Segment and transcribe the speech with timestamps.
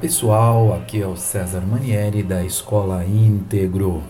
[0.00, 4.02] Pessoal, aqui é o César Manieri da Escola Íntegro.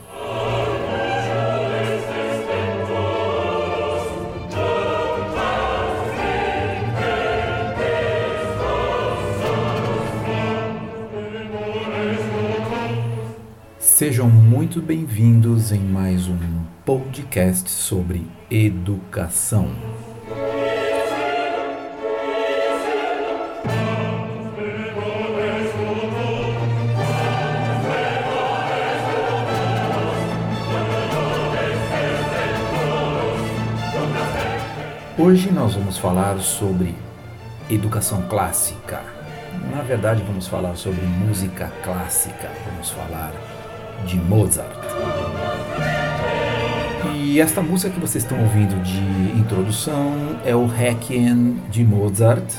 [13.78, 16.36] Sejam muito bem-vindos em mais um
[16.84, 19.70] podcast sobre educação.
[35.36, 36.94] Hoje nós vamos falar sobre
[37.68, 39.02] educação clássica.
[39.70, 42.50] Na verdade, vamos falar sobre música clássica.
[42.64, 43.34] Vamos falar
[44.06, 44.74] de Mozart.
[47.14, 52.54] E esta música que vocês estão ouvindo de introdução é o Requiem de Mozart.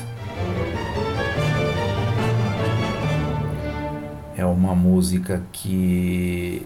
[4.36, 6.64] É uma música que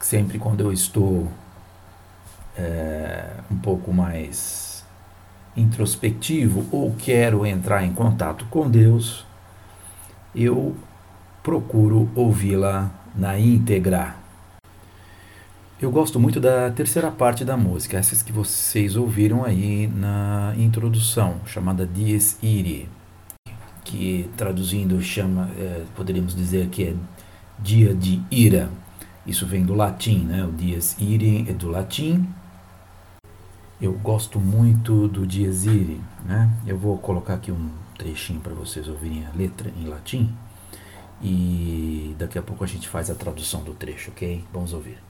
[0.00, 1.28] sempre quando eu estou
[2.56, 4.69] é, um pouco mais
[5.60, 9.26] introspectivo ou quero entrar em contato com Deus,
[10.34, 10.74] eu
[11.42, 14.16] procuro ouvi-la na íntegra.
[15.80, 21.40] Eu gosto muito da terceira parte da música, essas que vocês ouviram aí na introdução,
[21.46, 22.86] chamada Dies Irae,
[23.82, 26.94] que traduzindo chama, é, poderíamos dizer que é
[27.58, 28.68] dia de ira.
[29.26, 30.44] Isso vem do latim, né?
[30.44, 32.28] O Dies Irae é do latim
[33.80, 36.50] eu gosto muito do Dies Irae, né?
[36.66, 40.34] Eu vou colocar aqui um trechinho para vocês ouvirem a letra em latim
[41.22, 44.44] e daqui a pouco a gente faz a tradução do trecho, ok?
[44.52, 45.09] Vamos ouvir.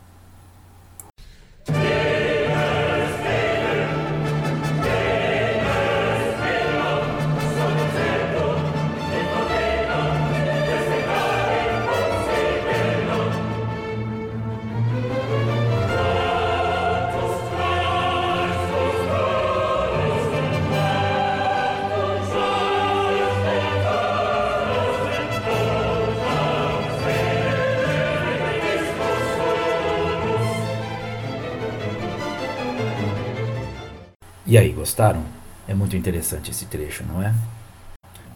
[34.51, 35.23] E aí, gostaram?
[35.69, 37.33] É muito interessante esse trecho, não é?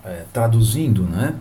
[0.05, 1.35] é traduzindo, né?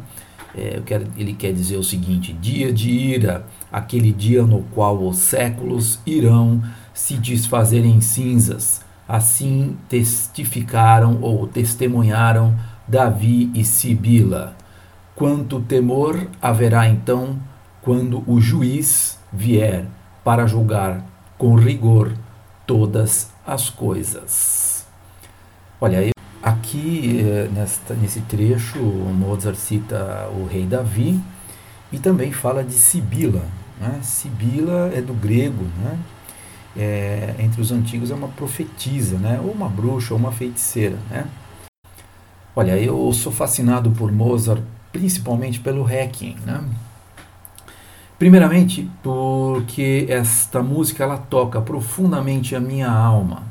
[0.58, 5.18] É, quero, ele quer dizer o seguinte: dia de ira, aquele dia no qual os
[5.18, 6.60] séculos irão
[6.92, 8.82] se desfazer em cinzas.
[9.08, 12.58] Assim testificaram ou testemunharam
[12.88, 14.58] Davi e Sibila.
[15.14, 17.38] Quanto temor haverá então
[17.80, 19.86] quando o juiz vier
[20.24, 21.06] para julgar
[21.38, 22.12] com rigor
[22.66, 24.86] todas as coisas.
[25.80, 31.20] Olha, aqui eh, nesta, nesse trecho, Mozart cita o rei Davi
[31.92, 33.44] e também fala de Sibila.
[33.80, 34.00] Né?
[34.02, 36.00] Sibila é do grego, né?
[36.76, 39.40] É, entre os antigos é uma profetisa, né?
[39.44, 40.98] ou uma bruxa, ou uma feiticeira.
[41.10, 41.28] Né?
[42.56, 46.38] Olha, eu sou fascinado por Mozart principalmente pelo Requiem.
[46.46, 46.64] Né?
[48.18, 53.44] Primeiramente, porque esta música ela toca profundamente a minha alma.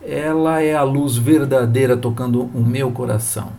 [0.00, 3.52] Ela é a luz verdadeira tocando o meu coração.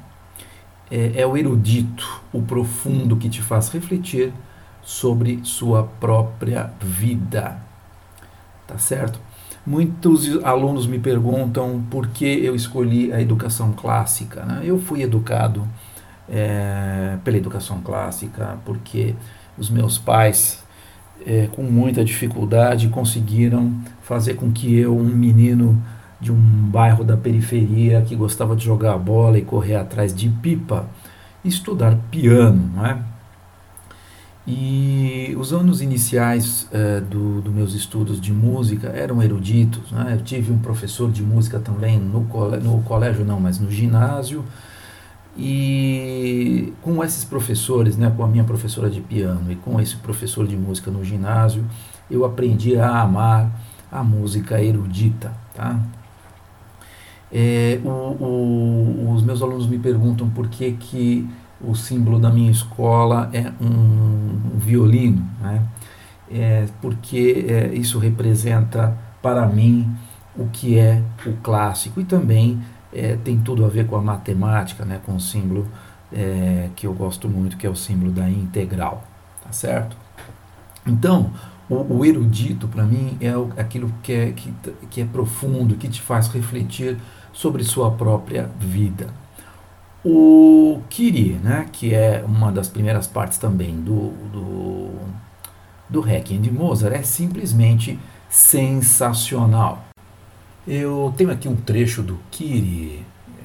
[0.91, 4.33] É, é o erudito, o profundo que te faz refletir
[4.81, 7.57] sobre sua própria vida.
[8.67, 9.19] Tá certo?
[9.65, 14.43] Muitos alunos me perguntam por que eu escolhi a educação clássica.
[14.43, 14.61] Né?
[14.65, 15.65] Eu fui educado
[16.27, 19.15] é, pela educação clássica porque
[19.57, 20.63] os meus pais,
[21.25, 25.81] é, com muita dificuldade, conseguiram fazer com que eu, um menino
[26.19, 30.87] de um bairro da periferia que gostava de jogar bola e correr atrás de pipa,
[31.43, 32.97] estudar piano, não é?
[34.45, 39.89] E os anos iniciais uh, do, do, meus estudos de música eram eruditos.
[39.91, 40.15] Né?
[40.17, 44.43] Eu tive um professor de música também no, cole, no colégio, não, mas no ginásio,
[45.37, 50.47] e com esses professores, né, com a minha professora de piano e com esse professor
[50.47, 51.65] de música no ginásio,
[52.09, 53.51] eu aprendi a amar
[53.91, 55.33] a música erudita.
[55.55, 55.79] Tá?
[57.31, 61.27] É, o, o, os meus alunos me perguntam por que, que
[61.59, 65.63] o símbolo da minha escola é um, um violino, né?
[66.31, 69.89] é, porque é, isso representa para mim
[70.35, 72.59] o que é o clássico e também
[72.93, 75.67] é, tem tudo a ver com a matemática, né, com o símbolo
[76.11, 79.03] é, que eu gosto muito, que é o símbolo da integral,
[79.43, 79.97] tá certo?
[80.85, 81.31] Então,
[81.69, 84.53] o, o erudito para mim é aquilo que é, que,
[84.89, 86.97] que é profundo, que te faz refletir
[87.31, 89.07] sobre sua própria vida.
[90.05, 94.91] O Kyrie, né, que é uma das primeiras partes também do, do,
[95.89, 97.97] do Requiem de Mozart, é simplesmente
[98.29, 99.82] sensacional.
[100.67, 103.03] Eu tenho aqui um trecho do Kyrie,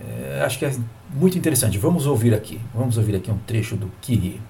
[0.08, 0.72] é, acho que é
[1.12, 1.78] muito interessante.
[1.78, 2.60] Vamos ouvir aqui.
[2.74, 4.40] Vamos ouvir aqui um trecho do Kyrie.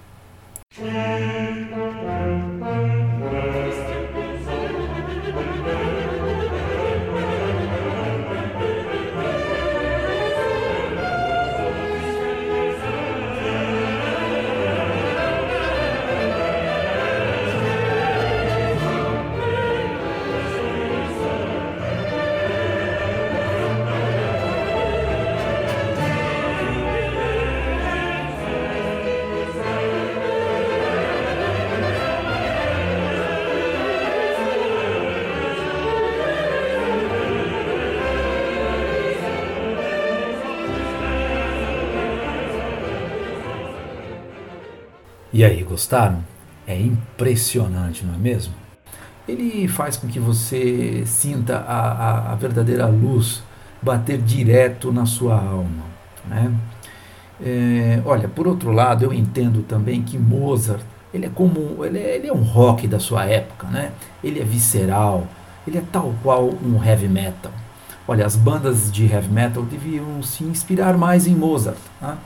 [45.31, 46.23] E aí, gostaram?
[46.67, 48.53] É impressionante, não é mesmo?
[49.27, 53.43] Ele faz com que você sinta a, a, a verdadeira luz
[53.81, 55.83] bater direto na sua alma.
[56.27, 56.51] Né?
[57.41, 60.81] É, olha, por outro lado, eu entendo também que Mozart
[61.13, 63.91] ele é como ele é, ele é um rock da sua época, né?
[64.23, 65.27] Ele é visceral,
[65.67, 67.51] ele é tal qual um heavy metal.
[68.07, 71.77] Olha, as bandas de heavy metal deviam se inspirar mais em Mozart.
[72.01, 72.17] Né?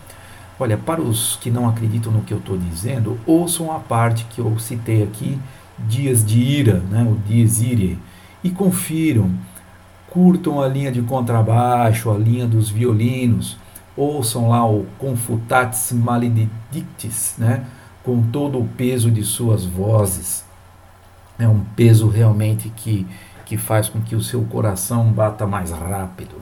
[0.60, 4.40] Olha, para os que não acreditam no que eu estou dizendo, ouçam a parte que
[4.40, 5.40] eu citei aqui,
[5.80, 7.98] Dias de Ira, né, o Dias Irae,
[8.44, 9.32] e confiram,
[10.10, 13.58] curtam a linha de contrabaixo, a linha dos violinos,
[13.98, 17.66] ouçam lá o Confutatis Maledictis, né,
[18.04, 20.46] com todo o peso de suas vozes.
[21.40, 23.08] É um peso realmente que,
[23.44, 26.36] que faz com que o seu coração bata mais rápido.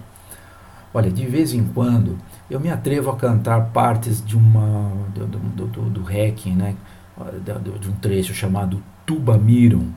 [0.93, 2.17] Olha, de vez em quando
[2.51, 6.75] eu me atrevo a cantar partes de uma do, do, do, do Requiem, né?
[7.79, 9.89] de um trecho chamado Tuba Mirum,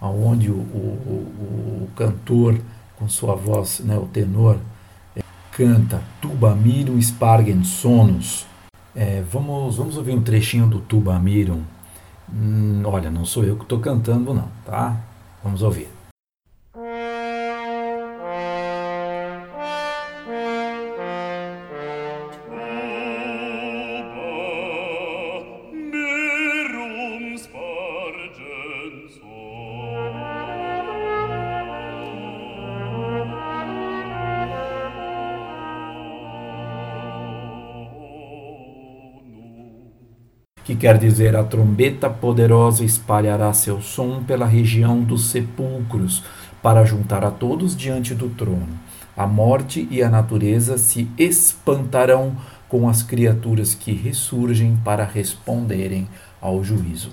[0.00, 2.60] onde o, o, o, cantor,
[2.96, 4.58] com sua voz, né, o tenor,
[5.16, 5.22] é,
[5.52, 8.46] canta Tuba Mirum Spargen Sonus.
[8.94, 11.62] É, vamos, vamos ouvir um trechinho do Tuba Mirum.
[12.32, 14.96] Hum, olha, não sou eu que estou cantando, não, tá?
[15.42, 15.95] Vamos ouvir.
[40.66, 46.24] Que quer dizer a trombeta poderosa espalhará seu som pela região dos sepulcros,
[46.60, 48.66] para juntar a todos diante do trono.
[49.16, 52.36] A morte e a natureza se espantarão
[52.68, 56.08] com as criaturas que ressurgem para responderem
[56.40, 57.10] ao juízo.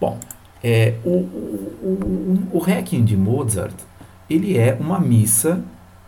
[0.00, 0.18] Bom,
[0.64, 3.76] é, o, o, o, o Requiem de Mozart
[4.28, 5.62] ele é uma missa,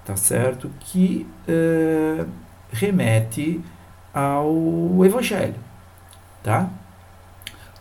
[0.06, 2.24] tá certo, que é,
[2.72, 3.60] remete
[4.14, 5.67] ao Evangelho
[6.42, 6.70] tá?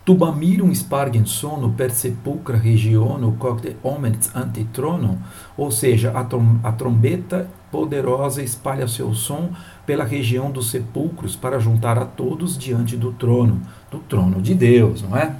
[0.08, 5.22] Tubamirum spargen sono per sepulcra regiono cogte omens ante trono,
[5.58, 9.50] ou seja, a, trom a trombeta poderosa espalha seu som
[9.86, 13.60] pela região dos sepulcros para juntar a todos diante do trono,
[13.92, 15.36] do trono de Deus, não é?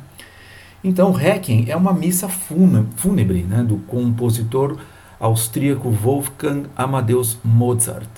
[0.84, 4.78] Então, Requiem é uma missa fúnebre né, do compositor
[5.18, 8.10] austríaco Wolfgang Amadeus Mozart,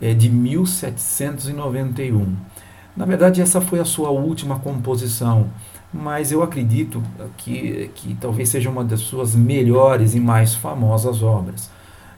[0.00, 2.49] é de 1791.
[2.96, 5.48] Na verdade, essa foi a sua última composição,
[5.92, 7.02] mas eu acredito
[7.36, 11.70] que, que talvez seja uma das suas melhores e mais famosas obras.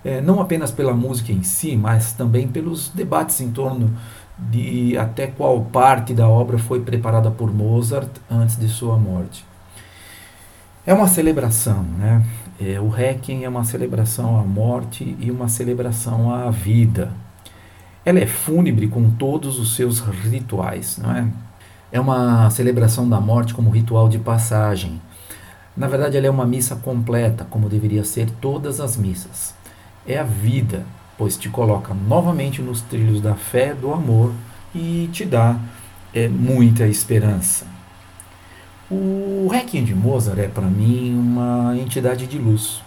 [0.04, 3.90] É, não apenas pela música em si, mas também pelos debates em torno
[4.36, 9.44] de até qual parte da obra foi preparada por Mozart antes de sua morte.
[10.84, 12.24] É uma celebração, né?
[12.60, 17.12] É, o Requiem é uma celebração à morte e uma celebração à vida.
[18.04, 21.26] Ela é fúnebre com todos os seus rituais, não é?
[21.92, 25.00] É uma celebração da morte como ritual de passagem.
[25.76, 29.54] Na verdade, ela é uma missa completa, como deveria ser todas as missas.
[30.06, 30.84] É a vida,
[31.16, 34.32] pois te coloca novamente nos trilhos da fé, do amor
[34.74, 35.58] e te dá
[36.12, 37.66] é, muita esperança.
[38.90, 42.82] O Requiem de Mozart é para mim uma entidade de luz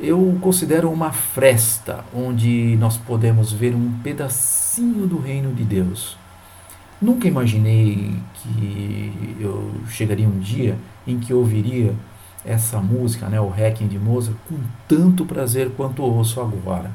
[0.00, 6.16] eu considero uma fresta onde nós podemos ver um pedacinho do reino de Deus.
[7.00, 10.76] Nunca imaginei que eu chegaria um dia
[11.06, 11.94] em que ouviria
[12.44, 16.90] essa música, né, o Requiem de Mozart, com tanto prazer quanto ouço agora.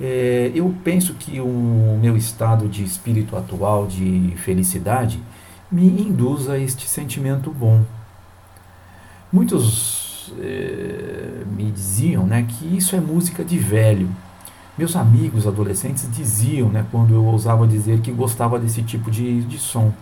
[0.00, 5.18] É, eu penso que o meu estado de espírito atual, de felicidade,
[5.72, 7.82] me induz a este sentimento bom.
[9.32, 10.05] Muitos
[10.40, 14.08] é, me diziam né, que isso é música de velho.
[14.76, 19.58] Meus amigos adolescentes diziam, né, quando eu ousava dizer que gostava desse tipo de, de
[19.58, 19.92] som.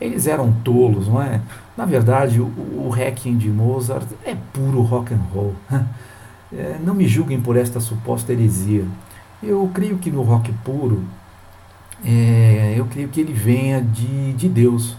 [0.00, 1.40] Eles eram tolos, não é?
[1.76, 5.54] Na verdade, o, o Requiem de Mozart é puro rock and roll.
[6.52, 8.84] É, não me julguem por esta suposta heresia.
[9.42, 11.04] Eu creio que no rock puro,
[12.04, 14.96] é, eu creio que ele venha de, de Deus.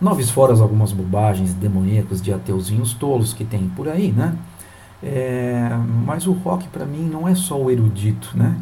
[0.00, 4.36] Noves fora algumas bobagens demoníacas de ateuzinhos tolos que tem por aí, né?
[5.02, 5.68] É,
[6.04, 8.56] mas o rock para mim não é só o erudito, né?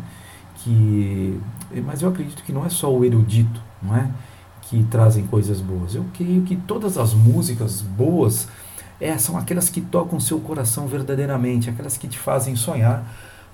[0.57, 1.41] Que,
[1.85, 4.11] mas eu acredito que não é só o erudito, não é?
[4.63, 5.95] Que trazem coisas boas.
[5.95, 8.49] Eu creio que todas as músicas boas
[9.01, 13.05] é, são aquelas que tocam seu coração verdadeiramente, aquelas que te fazem sonhar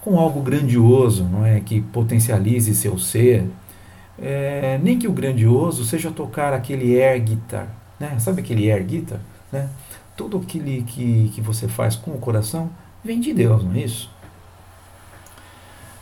[0.00, 1.60] com algo grandioso, não é?
[1.60, 3.46] Que potencialize seu ser.
[4.20, 7.68] É, nem que o grandioso seja tocar aquele air guitar,
[8.00, 8.18] né?
[8.18, 9.20] Sabe aquele air guitar,
[9.52, 9.68] né?
[10.16, 12.70] Tudo aquilo que, que você faz com o coração
[13.04, 14.10] vem de Deus, não é isso?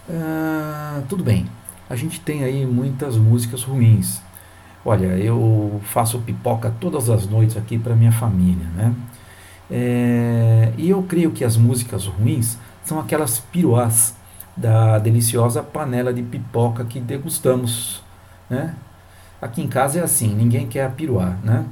[0.08, 1.46] Ah, tudo bem.
[1.90, 4.20] A gente tem aí muitas músicas ruins.
[4.84, 8.94] Olha, eu faço pipoca todas as noites aqui para minha família, né?
[9.70, 14.14] É, e eu creio que as músicas ruins são aquelas piruás
[14.56, 18.02] da deliciosa panela de pipoca que degustamos.
[18.48, 18.74] Né?
[19.40, 21.36] Aqui em casa é assim, ninguém quer a piruá.
[21.42, 21.64] Né?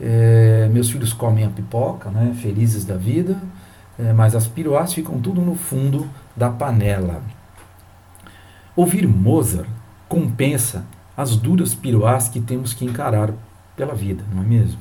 [0.00, 3.36] É, meus filhos comem a pipoca, né, felizes da vida,
[3.98, 7.20] é, mas as piruás ficam tudo no fundo da panela.
[8.76, 9.68] Ouvir Mozart
[10.08, 10.84] compensa
[11.16, 13.32] as duras piruás que temos que encarar
[13.74, 14.78] pela vida, não é mesmo?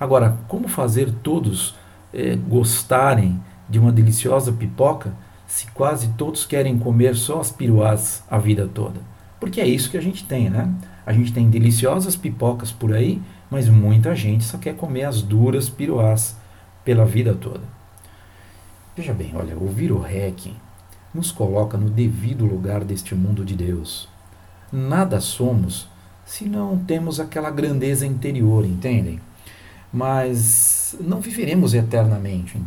[0.00, 1.76] Agora, como fazer todos
[2.12, 3.38] é, gostarem
[3.68, 5.12] de uma deliciosa pipoca
[5.48, 9.00] se quase todos querem comer só as piruás a vida toda?
[9.40, 10.72] Porque é isso que a gente tem, né?
[11.04, 15.68] A gente tem deliciosas pipocas por aí, mas muita gente só quer comer as duras
[15.68, 16.36] piruás
[16.84, 17.62] pela vida toda.
[18.96, 20.52] Veja bem, olha, ouvir o REC
[21.12, 24.08] nos coloca no devido lugar deste mundo de Deus.
[24.70, 25.88] Nada somos
[26.24, 29.18] se não temos aquela grandeza interior, entendem?
[29.92, 32.60] mas não viveremos eternamente.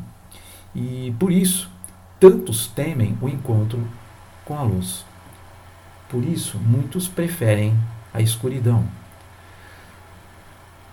[0.74, 1.70] E por isso,
[2.22, 3.84] tantos temem o encontro
[4.46, 5.04] com a luz.
[6.08, 7.76] Por isso, muitos preferem
[8.14, 8.84] a escuridão.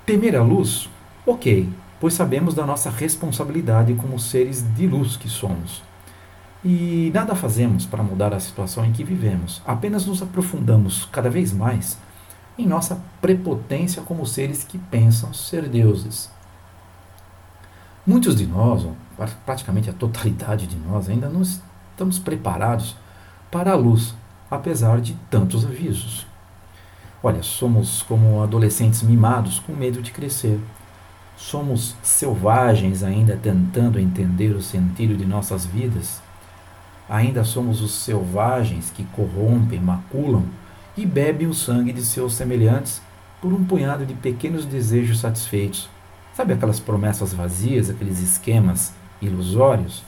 [0.07, 0.89] Temer a luz?
[1.27, 1.69] Ok,
[2.01, 5.83] pois sabemos da nossa responsabilidade como seres de luz que somos.
[6.65, 11.53] E nada fazemos para mudar a situação em que vivemos, apenas nos aprofundamos cada vez
[11.53, 11.99] mais
[12.57, 16.31] em nossa prepotência como seres que pensam ser deuses.
[18.09, 18.87] Muitos de nós,
[19.45, 22.97] praticamente a totalidade de nós, ainda não estamos preparados
[23.51, 24.15] para a luz,
[24.51, 26.27] apesar de tantos avisos.
[27.23, 30.59] Olha, somos como adolescentes mimados com medo de crescer.
[31.37, 36.23] Somos selvagens ainda tentando entender o sentido de nossas vidas.
[37.11, 40.45] Ainda somos os selvagens que corrompem, maculam
[40.97, 43.03] e bebe o sangue de seus semelhantes
[43.39, 45.91] por um punhado de pequenos desejos satisfeitos.
[46.39, 50.05] Sabe aquelas promessas vazias, aqueles esquemas ilusórios?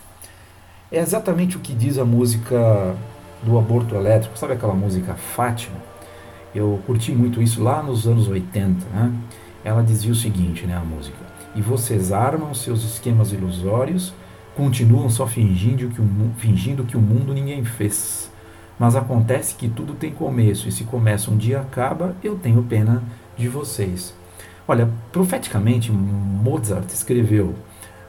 [0.92, 2.94] É exatamente o que diz a música
[3.42, 4.38] do aborto elétrico.
[4.38, 5.76] Sabe aquela música Fátima?
[6.54, 8.86] Eu curti muito isso lá nos anos 80.
[8.94, 9.12] Né?
[9.64, 11.18] Ela dizia o seguinte, né, a música:
[11.56, 14.14] E vocês armam seus esquemas ilusórios,
[14.56, 16.08] continuam só fingindo que o,
[16.38, 18.30] fingindo que o mundo ninguém fez.
[18.78, 23.02] Mas acontece que tudo tem começo, e se começa um dia acaba, eu tenho pena
[23.36, 24.19] de vocês.
[24.70, 27.56] Olha, profeticamente, Mozart escreveu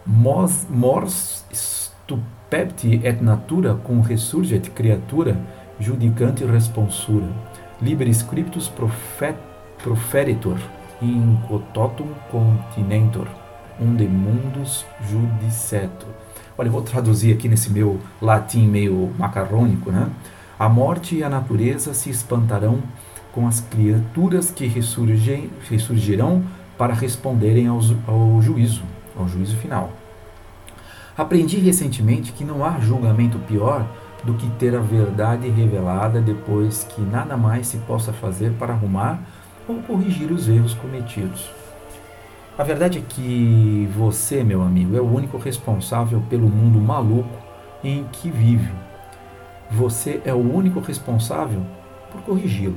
[0.06, 5.39] Mors, mors stupepti et natura cum resurget creatura
[5.80, 7.25] judicante responsura.
[7.82, 9.36] Liber scriptus profet,
[9.82, 10.60] proferitor
[11.01, 13.27] in quototum continentor,
[13.80, 16.10] unde mundus judicetur.
[16.56, 20.12] Olha, eu vou traduzir aqui nesse meu latim meio macarrônico, né?
[20.60, 22.84] A morte e a natureza se espantarão
[23.32, 26.44] com as criaturas que ressurgem, ressurgirão
[26.78, 28.84] para responderem ao, ao juízo,
[29.18, 29.92] ao juízo final.
[31.18, 33.86] Aprendi recentemente que não há julgamento pior
[34.24, 39.20] do que ter a verdade revelada depois que nada mais se possa fazer para arrumar
[39.68, 41.50] ou corrigir os erros cometidos.
[42.58, 47.38] A verdade é que você, meu amigo, é o único responsável pelo mundo maluco
[47.84, 48.70] em que vive
[49.72, 51.62] você é o único responsável
[52.12, 52.76] por corrigi-lo.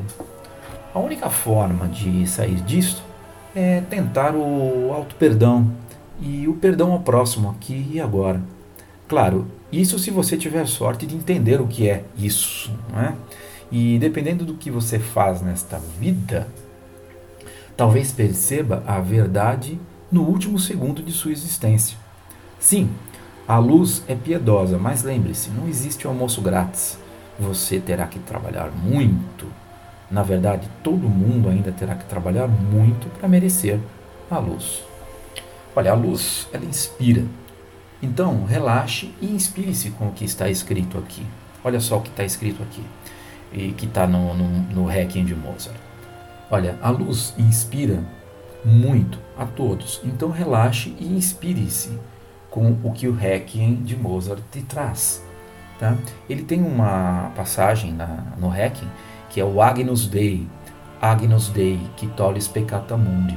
[0.95, 3.03] A única forma de sair disto
[3.53, 5.69] é tentar o auto-perdão
[6.21, 8.41] e o perdão ao próximo aqui e agora.
[9.09, 13.15] Claro, isso se você tiver sorte de entender o que é isso, não é?
[13.73, 16.47] E dependendo do que você faz nesta vida,
[17.77, 19.81] talvez perceba a verdade
[20.13, 21.99] no último segundo de sua existência.
[22.61, 22.89] Sim,
[23.49, 26.97] a luz é piedosa, mas lembre-se, não existe almoço grátis.
[27.37, 29.64] Você terá que trabalhar muito.
[30.11, 33.81] Na verdade, todo mundo ainda terá que trabalhar muito para merecer
[34.31, 34.83] a luz.
[35.75, 37.25] Olha, a luz, ela inspira.
[38.03, 41.27] Então, relaxe e inspire-se com o que está escrito aqui.
[41.65, 42.83] Olha só o que está escrito aqui,
[43.53, 45.77] e que está no, no, no Requiem de Mozart.
[46.51, 48.05] Olha, a luz inspira
[48.65, 50.01] muito a todos.
[50.05, 51.99] Então, relaxe e inspire-se
[52.51, 55.25] com o que o Requiem de Mozart te traz.
[55.79, 55.97] Tá?
[56.29, 58.89] Ele tem uma passagem na, no Requiem
[59.35, 60.47] que é o Agnus Dei,
[61.03, 63.37] Agnus Dei, que tollis peccata mundi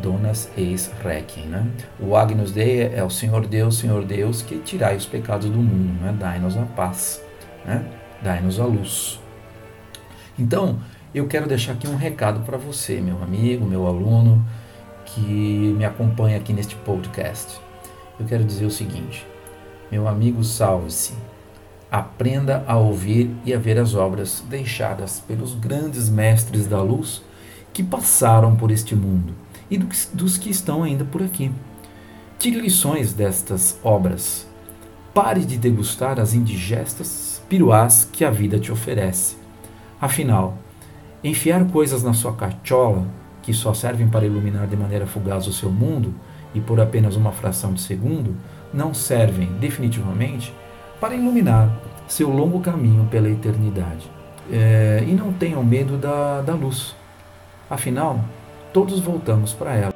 [0.00, 1.46] donas eis requiem.
[1.46, 1.70] Né?
[2.00, 6.02] O Agnus Dei é o Senhor Deus, Senhor Deus, que tirai os pecados do mundo,
[6.02, 6.12] né?
[6.18, 7.22] dai-nos a paz,
[7.64, 7.86] né?
[8.20, 9.20] dai-nos a luz.
[10.36, 10.80] Então,
[11.14, 14.44] eu quero deixar aqui um recado para você, meu amigo, meu aluno,
[15.04, 15.20] que
[15.76, 17.60] me acompanha aqui neste podcast.
[18.18, 19.24] Eu quero dizer o seguinte,
[19.92, 21.14] meu amigo, salve-se.
[21.90, 27.22] Aprenda a ouvir e a ver as obras deixadas pelos grandes mestres da luz
[27.72, 29.34] que passaram por este mundo
[29.70, 31.50] e dos que estão ainda por aqui.
[32.38, 34.46] Tire lições destas obras.
[35.12, 39.36] Pare de degustar as indigestas piruás que a vida te oferece.
[40.00, 40.56] Afinal,
[41.24, 43.04] enfiar coisas na sua cachola
[43.42, 46.14] que só servem para iluminar de maneira fugaz o seu mundo
[46.54, 48.36] e por apenas uma fração de segundo
[48.72, 50.54] não servem definitivamente
[51.00, 51.74] para iluminar
[52.06, 54.10] seu longo caminho pela eternidade.
[54.52, 56.94] É, e não tenham medo da, da luz.
[57.68, 58.20] Afinal,
[58.72, 59.94] todos voltamos para ela.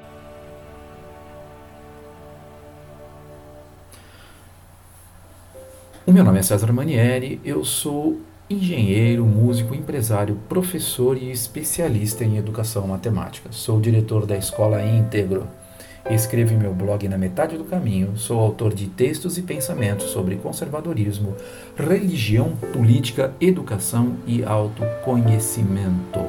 [6.07, 12.37] O meu nome é César Manieri, eu sou engenheiro, músico, empresário, professor e especialista em
[12.37, 13.49] educação matemática.
[13.51, 15.49] Sou diretor da Escola Íntegro.
[16.11, 18.17] Escrevo em meu blog Na Metade do Caminho.
[18.17, 21.35] Sou autor de textos e pensamentos sobre conservadorismo,
[21.77, 26.21] religião, política, educação e autoconhecimento.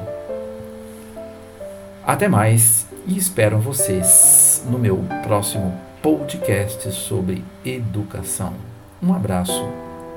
[2.06, 8.54] Até mais e espero vocês no meu próximo podcast sobre educação.
[9.02, 9.68] Um abraço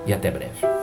[0.06, 0.79] e até breve.